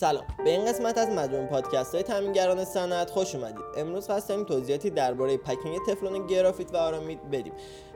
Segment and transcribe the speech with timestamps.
[0.00, 0.24] سلام.
[0.44, 3.64] به این قسمت از مجموعه پادکست های تامینگران صنعت خوش اومدید.
[3.76, 7.52] امروز قصد داریم توضیحاتی درباره پکینگ تفلون گرافیت و آرامید بدیم.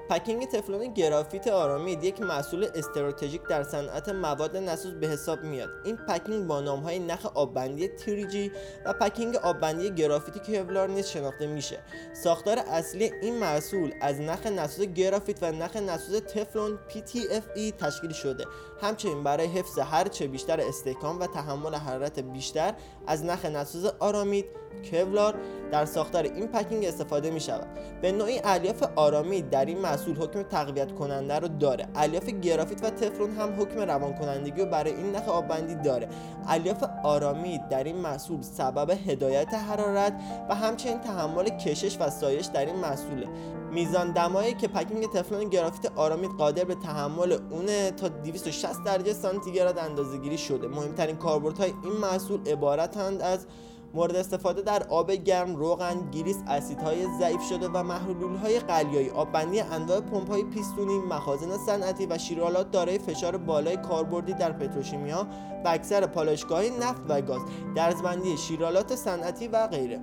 [0.08, 5.70] پکینگ تفلون گرافیت آرامید یک محصول استراتژیک در صنعت مواد نسوز به حساب میاد.
[5.84, 8.52] این پکینگ با نام های نخ آببندی تریجی
[8.86, 11.78] و پکینگ آببندی گرافیت Kevlar نیز شناخته میشه.
[12.24, 18.44] ساختار اصلی این محصول از نخ نسوز گرافیت و نخ نسوز تفلون PTFE تشکیل شده.
[18.82, 22.74] همچنین برای حفظ هرچه بیشتر استحکام و تحمل حرارت بیشتر
[23.06, 24.44] از نخ نسوز آرامید
[24.82, 25.34] کevlar
[25.72, 27.66] در ساختار این پکینگ استفاده می شود
[28.02, 31.86] به نوعی الیاف آرامید در این محصول حکم تقویت کننده رو داره.
[31.94, 36.08] الیاف گرافیت و تفلون هم حکم روان کنندگی رو برای این نخ آببندی داره.
[36.48, 40.12] الیاف آرامید در این محصول سبب هدایت حرارت
[40.48, 43.28] و همچنین تحمل کشش و سایش در این محصوله.
[43.72, 49.78] میزان دمایی که پکینگ تفلون گرافیت آرامید قادر به تحمل اون تا 260 درجه سانتیگراد
[49.78, 50.68] اندازه‌گیری شده.
[50.68, 53.46] مهمترین کاربردهای این محصول عبارتند از
[53.94, 60.00] مورد استفاده در آب گرم، روغن، گریس، اسیدهای ضعیف شده و محلولهای قلیایی، آببندی انواع
[60.00, 65.26] پمپ‌های پیستونی، مخازن صنعتی و شیرالات دارای فشار بالای کاربردی در پتروشیمیا
[65.64, 67.40] و اکثر پالایشگاه نفت و گاز،
[67.74, 70.00] درزبندی شیرالات صنعتی و غیره.